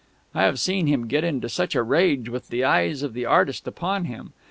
[0.33, 3.67] I have seen him get into such a rage with the eyes of the artist
[3.67, 4.33] upon him.